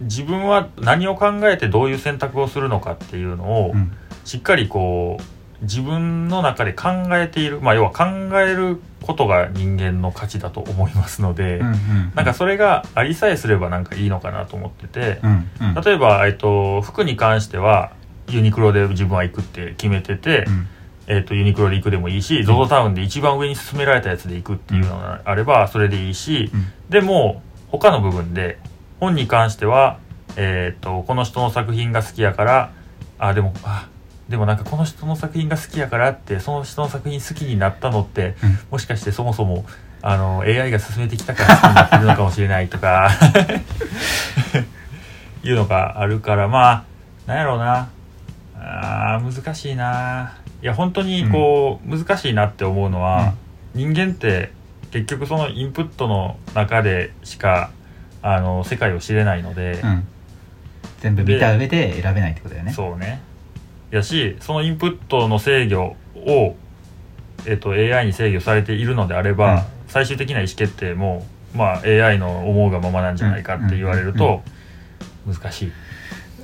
[0.00, 3.92] う自分は何を考えてどういう選択をするのかっていうのを、うん。
[4.26, 8.04] しっかりこう自分の中で考えているまあ要は考
[8.38, 11.76] えることが人間の価値だと思いますので、うんうん。
[12.14, 15.82] なんかそれがありさえすればなんかいいのかなと思ってて、うんうん。
[15.82, 17.92] 例えば、えっと、服に関しては
[18.36, 20.68] ユニクロで自分は行くって決めてて、うん。
[21.08, 26.72] えっと、ユニクロで行くでもいいし ZOZO タウンで一番上に勧められたやつで行くっていうのがあればそれでいいし、うん。
[26.90, 28.58] でも他の部分で
[29.00, 29.98] 本に関しては、
[30.36, 32.72] えー、とこの人の作品が好きやから
[33.18, 33.88] あでもあ
[34.28, 38.58] でもなんかこの人の作品が好きやからってその人の作品好きになったのって、うん。
[38.70, 39.64] もしかしてそもそも
[40.02, 43.10] あの AI が進めてきたから好きになってるのかもしれないとか
[45.44, 46.84] いうのがあるからまあ
[47.26, 47.88] なんやろうな
[48.64, 50.38] あー難しいな。
[50.62, 53.34] いや本当にこう、難しいなって思うのは、
[53.74, 54.52] 人間って
[54.92, 57.70] 結局そのインプットの中でしか
[58.22, 60.06] あの世界を知れないので、うん。
[61.00, 62.72] 全部見た上で選べないってことだよね。
[62.72, 63.20] そうね。
[63.90, 66.56] やしそのインプットの制御を、
[67.44, 69.62] えっと AI に制御されているのであれば、うん。
[69.88, 74.42] 最終的な意思決定も、まあ、AI の思うがままなんじゃないかって言われると、
[75.26, 75.72] 難しい。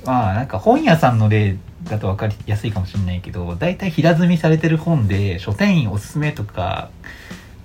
[0.05, 1.55] まあなんか本屋さんの例
[1.89, 6.89] だと分かりやすいかもしれないけど大体平積みされてる本で書店員おすすめとか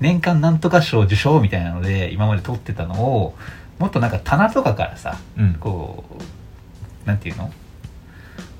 [0.00, 3.34] 年間なんとか賞受賞みたいなので今まで取ってたのを
[3.78, 5.54] もっとなんか棚とかからさうん。
[5.54, 6.04] こ
[7.04, 7.52] うなんていうの？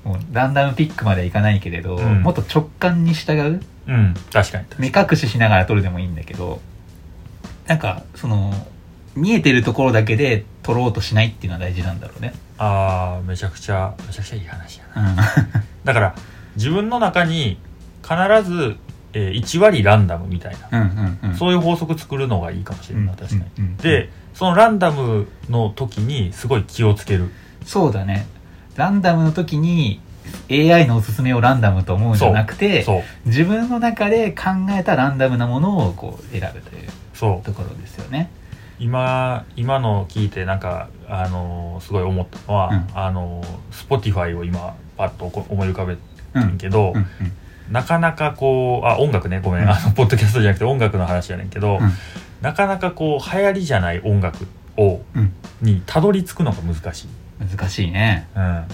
[0.03, 2.21] もうランダムピックまではいかないけれど、うん。
[2.21, 6.59] もっと直感に従ううん、確かに目隠ししながら撮るでもいいんだけど
[7.67, 8.51] なんかその
[9.15, 12.33] 見えてるところだけで撮ろうとしないっていうのは大事なんだろうね。
[12.57, 15.09] ああめちゃくちゃめちゃくちゃいい話やな。
[15.09, 15.15] うん。
[15.85, 16.15] だから
[16.55, 17.59] 自分の中に
[18.01, 18.75] 必ず、
[19.13, 21.35] えー1割ランダムみたいな、うんうんうん。
[21.35, 23.77] そういう法則作るのがいいかもしれない、確かに、うんうんうん。
[23.77, 27.31] でそのランダムの時にすごい気をつける。
[27.63, 28.25] そうだね。
[28.75, 30.01] ランダムの時に
[30.49, 32.85] AI のおすすめをランダムと思うんじゃなくて
[33.25, 36.89] 自分の中で考えたランダムなものをこう選ぶという。
[37.43, 38.29] ところですよね
[38.79, 42.87] 今今の聞いてなんかあのーすごい思ったのは、うん。
[42.93, 46.01] あのー Spotify を今パッとこ思い浮かべて
[46.33, 47.05] うんんけど、うん。
[47.71, 49.69] なかなかこうあ音楽ねごめん、うん。
[49.69, 51.91] あのポッドキャストじゃなくて音楽の話やねんけど、うん。
[52.41, 54.45] なかなかこう流行りじゃない音楽
[54.77, 55.33] をうん。
[55.61, 57.07] にたどり着くのが難しい、
[57.39, 58.27] 難しいね。
[58.35, 58.65] うん、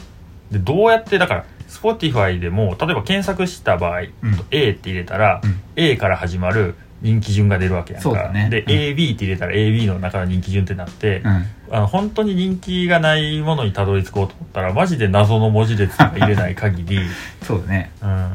[0.51, 4.09] でどうやってだから Spotify でも例えば検索した場合、うん。
[4.49, 5.61] A って入れたら、うん。
[5.75, 8.29] A から始まる人気順が出るわけやんか。
[8.29, 8.49] ね。
[8.49, 8.67] で、うん。
[8.67, 11.45] AB って入れたら AB の中の人気順ってなって、うん。
[11.71, 16.99] あの本当に人気がないものにたどり着こうと思ったらマジで謎の文字列が入れない限り、
[17.41, 17.91] そうだね。
[18.01, 18.31] うん、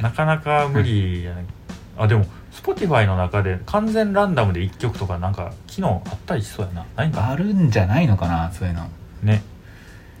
[0.00, 1.44] なかなか無理やね、
[1.98, 6.86] あでも Spotify の中で完全ランダムで1曲とかなんか機能あったりしそうやな。
[6.96, 8.88] ないんかあるんじゃないのかなそういうの。
[9.22, 9.42] ね。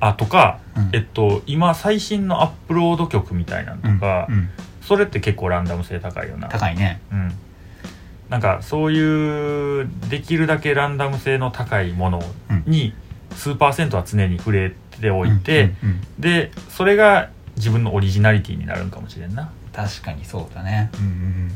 [0.00, 0.90] あとか、うん。
[0.92, 4.34] えっと今最新のアップロード曲みたいなのとか、うん。
[4.34, 4.50] うん。
[4.82, 6.48] それって結構ランダム性高いよな。
[6.48, 7.00] 高いね。
[7.12, 7.32] うん
[8.30, 12.22] なんかそういうできるだけランダム性の高いもの
[12.64, 12.94] に
[13.34, 19.50] 数パーセントは常に触れておいて、うんうんうんでそれが自分のオリジナリティになるんかもしれんな。
[19.72, 20.90] 確かにそうだね。
[20.94, 21.50] うんうん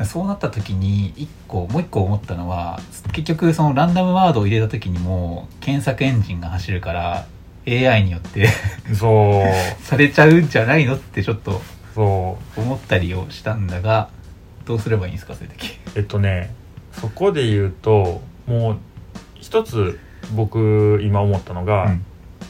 [0.00, 0.06] うん。
[0.06, 2.78] そうなった時に一個もう一個思ったのは
[3.12, 7.26] 結局そのランダムワードを入れた時にも検索エンジンが走るから
[7.66, 8.48] AI によって
[8.94, 9.44] そう。
[9.84, 11.62] されちゃうんじゃないのってちょっと
[11.94, 12.60] そう。
[12.60, 14.08] 思ったりをしたんだが
[14.68, 15.78] どうすればいいんですかそういう時？
[15.96, 16.54] えっとね
[16.92, 18.78] そこで言うともう
[19.34, 19.98] 一つ
[20.34, 22.04] 僕今思ったのが、うん。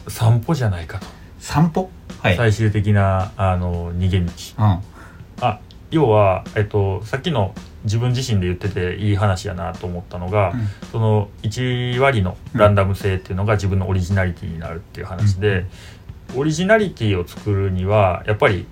[0.09, 1.07] 散歩じゃないかと、
[1.39, 1.91] 散歩？
[2.21, 4.33] はい、最終的なあの逃げ道。
[4.59, 4.83] うん。
[5.41, 7.55] あ要は、えっと、さっきの
[7.85, 10.69] 自分自身で言ってていい話やなと思ったのが、うん。
[10.91, 15.67] その1割のランダム性っていうのが自分のオリジナリティになるっていう話で、
[16.35, 18.67] オリジナリティを作るにはやっぱり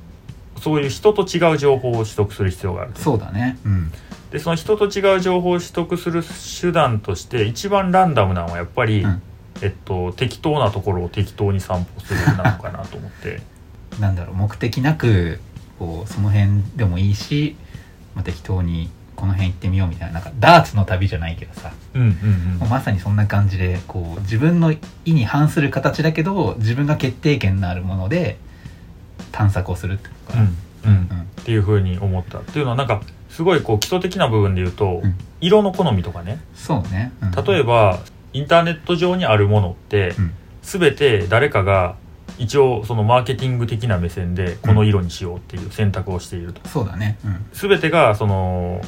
[0.61, 2.93] そういう人と違う情報を取得する必要がある。
[2.93, 3.59] とそうだね。
[3.65, 3.93] うん。
[4.31, 6.23] でその人と違う情報を取得する
[6.61, 9.23] 手段として一番ランダムなのはやっぱり、うん。
[9.63, 13.41] えっと、適当なところを適当に散歩するなのかなと思って。
[14.01, 15.41] なんだろう目的なく
[15.79, 17.57] こうその辺でもいいし、
[18.15, 21.73] まあ、適当にこの辺行ってみようみたいななんかダーツの旅じゃないけどさ。
[21.95, 22.59] うんうん。
[22.59, 28.39] もうまさにそんな感じでこう自分の意に反する形だけど自分が決定権のあるもので
[29.37, 30.93] 探索をするってことかな、うんうん。
[30.93, 31.21] うん。
[31.21, 32.39] っていうふうに思った。
[32.39, 35.15] っていうのはなんかすごいこう基礎的な部分で言うと、うん。
[35.41, 36.41] 色の好みとかね。
[36.55, 37.45] そうね、うん。
[37.45, 38.01] 例えば
[38.33, 40.33] インターネット上にあるものって、うん。
[40.63, 41.97] 全て誰かが
[42.39, 47.19] 一応そのマーケティング的な目線でこの色にしようっていう選択をしていると、そうだね。
[47.25, 47.47] うん。
[47.53, 48.81] 全てがその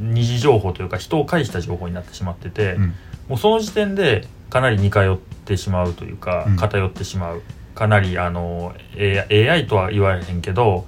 [0.00, 2.94] 二次情報というか人を介した情報になってしまってて、うん。
[3.28, 6.56] もうその時点でかなり似通ってしまうというか、うん。
[6.56, 7.42] 偏ってしまう
[7.74, 10.86] かなりあの AI, とは言われへんけど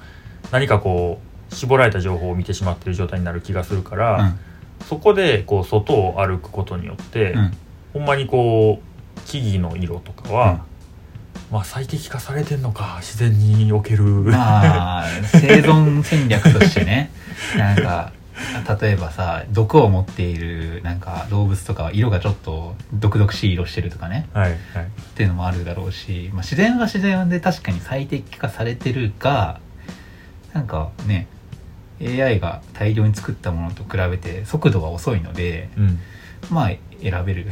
[0.51, 4.39] 何かこう絞られた情報を見てしまってる状態になる気がするから、うん。
[4.87, 7.57] そこでこう外を歩くことによって、うん。
[7.95, 10.65] ほんまにこう木々の色とかは、
[11.51, 17.11] まあ最適化されてんのか自然における、まあ生存戦略としてね。
[17.57, 18.13] なんか
[18.81, 24.29] 例えばさ毒を持っているなんか動物とかは色がちょっと毒々しい色してるとかね。
[24.33, 24.57] はいはい。
[24.57, 24.59] っ
[25.15, 29.61] ていうのもあるだろうし、まあ、自然は自然で確かに最適化されてるが
[30.53, 31.27] なんかね
[32.01, 35.99] AI が大量に作ったものと比べて速度が遅いのでうん。
[36.51, 36.71] まあ
[37.03, 37.47] 選べる、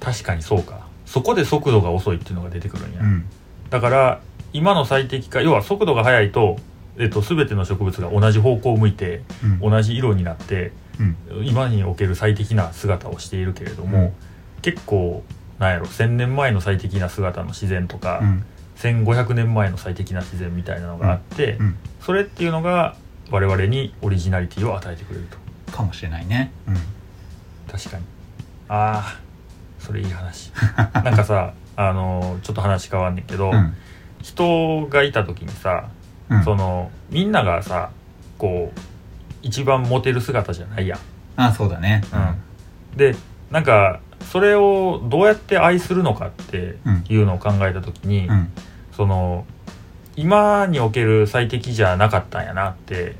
[0.00, 0.86] 確かにそうか。
[1.12, 3.26] そこで速度が遅いっていうのが出てくるんや、うん、
[3.68, 4.20] だから
[4.54, 6.56] 今の最適化要は速度が速いと、
[6.98, 9.70] えっと、全ての植物が同じ方向を向いてうん。
[9.70, 11.02] 同じ色になってう
[11.40, 11.46] ん。
[11.46, 14.12] 今における最適な姿をしているけれども、うん。
[14.60, 15.24] 結構
[15.58, 18.44] なんやろ1,000年前の最適な姿の自然とか、うん。
[18.76, 21.76] 1,500年前の最適な自然みたいなのがあって、うん。
[22.00, 22.96] それっていうのが
[23.30, 25.38] 我々にオリジナリティを与えてくれると。
[25.72, 26.52] かもしれないね。
[26.66, 26.74] うん。
[27.70, 28.04] 確かに。
[28.68, 29.20] ああ
[29.78, 30.52] それいい話。
[30.94, 33.74] なんかさ あのちょっと話変わんねんけど、うん。
[34.20, 35.88] 人がいた時にさ、
[36.36, 36.44] うん。
[36.44, 37.90] そのみんながさ
[38.38, 38.80] こう
[39.42, 41.00] 一番モテる姿じゃないやん、
[41.36, 42.02] あそうだね。
[42.92, 43.14] うん、で
[43.50, 47.04] なんかそれをどうやって愛するのかってうん。
[47.08, 48.50] いうのを考えた時に、うん。
[48.92, 49.44] その
[50.16, 53.16] 今における最適じゃなかったんやなって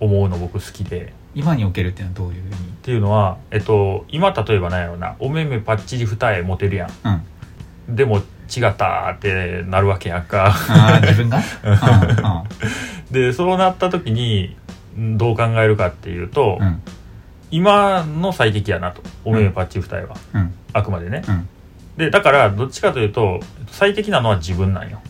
[0.00, 1.12] 思うの僕好きで。
[1.34, 5.16] 今におけるっていうのはどういうふうにっていうのは、えっと、今例えばなんやろな。
[5.18, 7.96] お目目パッチリ二重モテるやうんん。
[7.96, 8.22] でも
[8.54, 10.54] 違ったってなるわけやんか。
[11.02, 11.38] 自分が？
[11.38, 11.40] う
[13.10, 13.12] ん。
[13.12, 14.56] でそうなった時に
[14.96, 16.66] んどう考えるかっていうと、うん。
[16.66, 16.82] うん
[17.54, 19.02] 今の最適やなと。
[19.26, 20.54] お目目パッチリ二重は、うん。
[20.72, 21.22] あくまでね。
[21.28, 21.48] うん。
[21.98, 25.02] でだからどっちかというと最適なのは自分なんよ。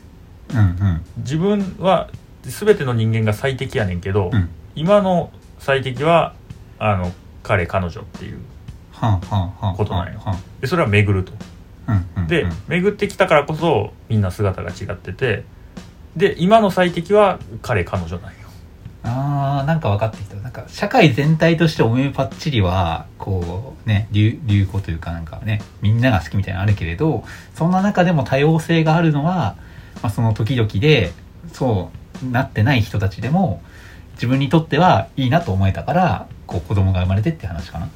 [0.51, 1.03] うんうん。
[1.19, 2.11] 自分は
[2.43, 4.49] 全ての人間が最適やねんけど、うん。
[4.75, 6.35] 今の最適は
[6.81, 7.13] あの
[7.45, 8.41] 彼彼女っていう
[9.77, 10.21] ことなんよ。
[10.61, 11.33] でそれは巡ると
[12.29, 15.45] で、うん巡ってきたからこそみんな姿が違ってて
[16.16, 18.38] で今の最適は彼彼女なんよ。
[19.05, 20.37] あーなんか分かってきた。
[20.37, 29.57] なんか社会全体としておめめパッチリはこうね流流行というかなんかねみんなが好きみたいなのあるけれどそんな中でも多様性があるのは、
[30.03, 31.12] まあ、その時々で
[31.53, 31.90] そ
[32.23, 33.62] うなってない人たちでも
[34.14, 37.88] 自分にとってはいいなと思えたからこう子供が生まれてって話かな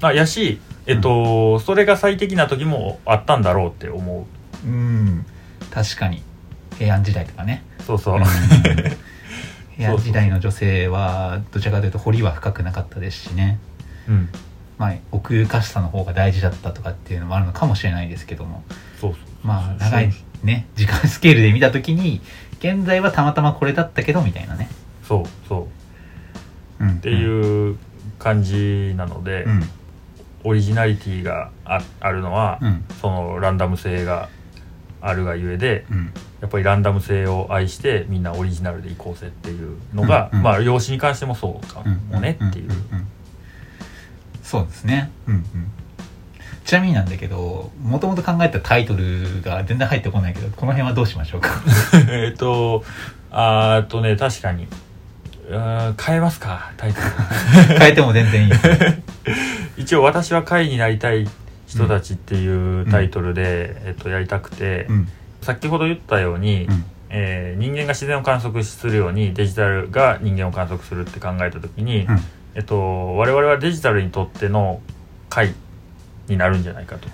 [0.00, 4.26] あやしえっと、それが最適な時もあったんだろうって思
[4.64, 4.66] う。
[4.66, 5.26] うん。
[5.70, 6.22] 確かに。
[6.78, 7.64] 平安時代とかね。
[7.86, 8.24] そうそう、うん。
[9.76, 13.60] 平安時代の女性はどちらかというと彫りは深くなかったですしね。
[14.08, 14.28] うん。
[14.78, 18.64] まあ、奥ゆかしさの方が大事だったとかっていうのもあるのかもしれないですけども。
[19.00, 19.46] そうそう。
[19.46, 22.20] まあ長いね時間スケールで見た時に
[22.58, 24.68] 現在はたまたまこれだったけどみたいなね、
[25.06, 25.68] そうそ
[26.80, 26.84] う。
[26.84, 27.78] うん、っっていう
[28.18, 29.68] 感じなので、うん
[30.44, 32.84] オリジナリティがああるのは、うん。
[33.00, 34.28] そのランダム性が
[35.02, 36.12] あるがゆえでうん。
[36.40, 40.38] やっぱりランダム性を愛してみんなオリジナルでいこうぜっていうのが、うん。
[40.38, 40.44] うん。
[40.44, 42.70] まあ養子に関してもそうかもねっていう、
[44.42, 45.10] そうですね。
[45.26, 45.34] うん。
[45.34, 45.44] うん。
[46.64, 51.50] ちなみになんだけどもともと考えたタイトルが全然入ってこないけどこの辺はどうしましょうか？
[52.08, 52.84] えっと
[53.32, 54.68] あとね確かに
[55.50, 57.06] 変えますかタイトル。
[57.78, 58.52] 変えても全然いい。
[59.76, 61.28] 一応「私は会になりたい
[61.66, 65.08] 人たち」っていうタイトルで、えっと、やりたくて、うん。
[65.42, 66.84] 先ほど言ったように、うん。
[67.10, 72.24] えー人間が自然を観測するようにデジタルが人間を観測するって考えた時に、うん。
[72.54, 74.80] えっと、我々はデジタルにとっての
[75.28, 75.54] 解
[76.28, 77.08] になるんじゃないかと。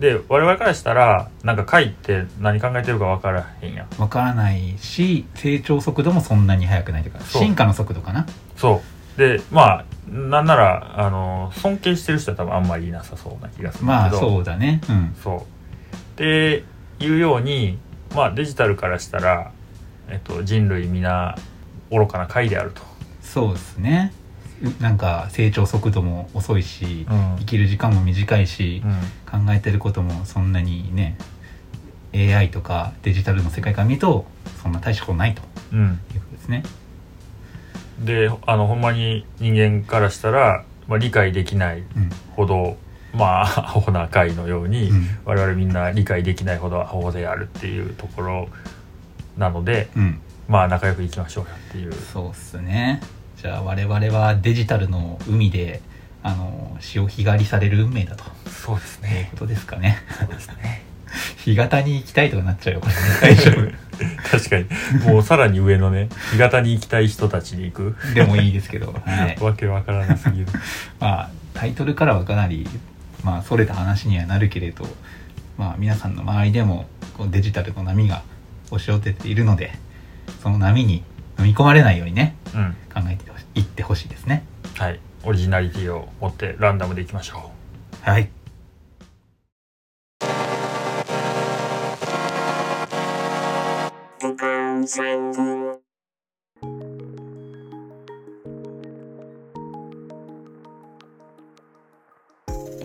[0.00, 4.00] で我々からしたらなんか解って何考えてるか分からへんやん。
[4.00, 8.26] わからないし成長速度もそんなに速くないというか進化の速度かな。
[8.56, 8.82] そ
[9.16, 9.18] う。
[9.18, 14.80] でまあなんならあの尊敬してる人は多分あんまりいなさそうな気がするまあそうだね。
[14.88, 15.16] うん。
[15.22, 15.38] そう。
[15.40, 15.42] っ
[16.16, 16.64] て
[17.00, 17.78] いうように
[18.14, 19.50] まあデジタルからしたら、
[20.08, 21.36] えっと、人類皆
[21.90, 22.82] 愚かな解であると、
[23.20, 24.12] そうですね。
[24.23, 24.23] う
[24.80, 27.36] なんか成長速度も遅いし、うん。
[27.40, 28.82] 生きる時間も短いし、
[29.30, 31.16] 考えてることもそんなにね
[32.14, 34.24] AI とかデジタルの世界から見ると
[34.62, 36.00] そんな大したことないとうん。
[36.14, 36.62] いうことですね。
[38.04, 42.10] であのほんまに人間からしたら、まあ、理解できないうん。
[42.36, 42.76] ほど
[43.14, 43.46] まあア
[43.80, 45.06] ホな解のように、うん。
[45.24, 48.48] 我々みんな理解できないほどアホであるっていうところ
[49.36, 50.20] なのでうん。
[50.48, 51.92] まあ仲良くいきましょうよっていう。
[51.92, 53.00] そうっすね
[53.44, 55.82] じゃあ我々はデジタルの海で
[56.22, 58.24] あの潮干狩りされる運命だと。
[58.48, 59.98] そうですいうねことですかね。
[60.18, 60.82] そうですね。
[61.44, 62.94] 干潟に行きたいとかなっちゃうよこれ。
[62.94, 63.50] ね大丈
[64.30, 65.10] 確かに。
[65.12, 67.96] もうさらに上のね干潟に行きたい人たちに行く。
[68.00, 70.46] 夫でもいいですけど、 はい、わけわからなすぎる。
[70.98, 72.66] まあタイトルからはかなり
[73.22, 74.88] まあそれた話にはなるけれど
[75.58, 78.22] まあ皆さんの周りでもこうデジタルの波が
[78.70, 79.74] 押し寄せているので
[80.42, 81.04] その波に
[81.38, 82.76] 飲み込まれないようにねうん。
[82.94, 84.44] 考えていってほしいですね。
[84.76, 85.00] はい。
[85.24, 87.50] オリジナリティを持ってランダムでいきましょ
[88.02, 88.28] はい。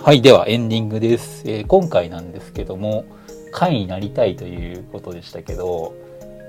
[0.01, 1.43] はい、ではエンディングです。
[1.45, 3.05] えー今回なんですけども、
[3.51, 5.93] 会になりたいということでしたけど、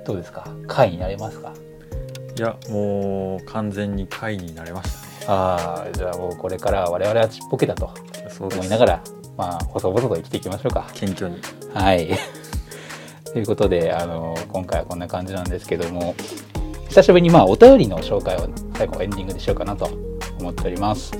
[0.07, 0.49] どうですか？
[0.67, 1.53] 会になれますか？
[1.53, 1.70] う
[2.41, 7.95] いやもう完全に会になれましたねああ、じゃあもうこれから我々はちっぽけだと
[8.31, 9.05] そう思いながら、
[9.37, 10.89] まあ、細々と生きていきましょうか。
[10.95, 11.37] 謙虚に
[11.75, 12.09] はい。
[13.31, 16.15] ということで、あの、今回はこんな感じなんですけども、
[16.89, 19.91] 久しぶりにまあ、お便りの紹介を最後エンディングでしようかなと
[20.39, 21.13] 思っております。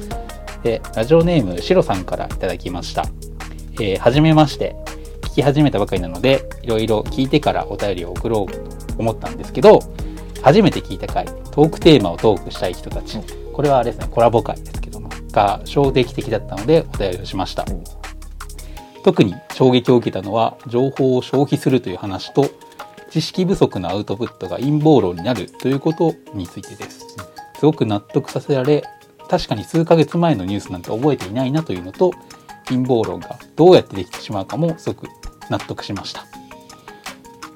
[0.63, 3.05] で、ラジオネーム、シロさんからいただきました。
[3.75, 4.75] えーはじめまして。
[5.21, 8.59] 聞き始めたばかりなので、いろいろ聞いてからお便りを送ろうと
[8.99, 9.81] 思ったんですけど、
[10.43, 13.19] 初めて聞いた回、トークテーマをトークしたい人たち。
[13.53, 17.65] これはあれですね、コラボ回ですけども、が衝撃的だったのでお便りをしました。
[19.03, 22.51] 特に衝撃を受けたのは情報を消費するという話と
[23.09, 27.07] 知識不足のアウトプットが陰謀論になるということについてです。
[27.59, 28.83] すごく納得させられ
[29.29, 32.11] 確かに数ヶ月前のニュースなんて覚えていないなというのと
[32.65, 35.09] 陰謀論がどうやってできてしまうかもすごく
[35.51, 36.25] 納得しました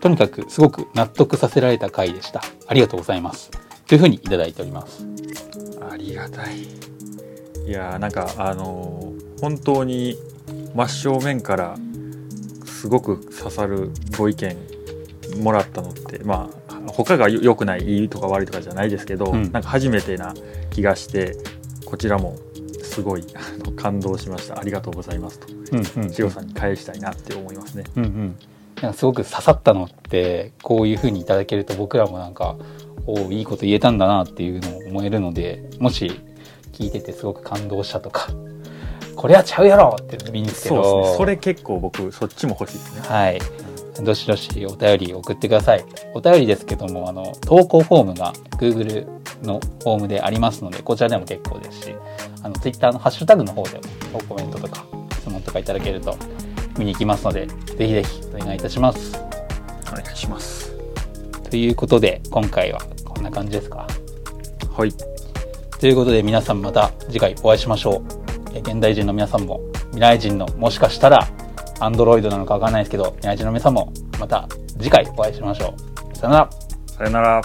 [0.04, 2.42] とにかくすごく納得させられた回でした。
[2.66, 3.50] ありがとうございます。
[3.86, 5.02] というふうにいただいております。
[5.90, 6.58] ありがたい。
[7.66, 10.18] いやーなんかあのー本当に
[10.74, 11.78] 真正面から
[12.66, 14.56] すごく刺さるご意見
[15.42, 19.50] もらったのってまあ他がよ良くないいいとか悪いとかじゃないですけど、うん。
[19.52, 20.34] なんか初めてな
[20.70, 21.34] 気がして
[21.86, 22.36] こちらも
[22.82, 23.24] すごい
[23.76, 24.58] 感動しました。
[24.60, 25.46] ありがとうございますと。
[25.72, 27.84] うんうん千代さんに返したいなって思いますね。
[27.96, 28.36] うんうん、
[28.82, 32.56] なんかすごく刺さったのってこういう風にいただけると僕らもなんか
[33.06, 36.20] おおいいこと言えたんだなっていうのを思えるのでもし
[36.72, 38.28] 聞いててすごく感動したとか
[39.16, 43.40] これはちゃうやろっていいんですけどそうですねそれ結構僕そっちも欲しいですねはい。
[44.02, 45.84] どしどしお便り送ってください。
[46.14, 49.06] お便りですけども、あの、投稿フォームが Google
[49.42, 51.94] のフォームでありますので、こちらでも結構ですし、
[52.42, 53.80] あの、Twitter のハッシュタグの方で
[54.12, 56.16] もコメントとか質問とかいただけると
[56.78, 59.16] 見に行きますので、ぜひぜひお願いいたします。
[59.92, 60.72] お願いします
[61.48, 63.86] ということで、今回はこんな感じですか？
[64.76, 64.92] はい
[65.80, 68.02] ということで皆さんまた次回お会いしましょう。
[68.54, 69.60] え現代人の皆さんも
[69.90, 71.28] 未来人のもしかしたら
[71.80, 74.48] アンドロイドなのかわかんないですけど未来人の皆さんもまた
[74.78, 75.74] 次回お会いしましょ
[76.12, 76.16] う。
[76.16, 76.50] さよなら。
[76.86, 77.42] さよなら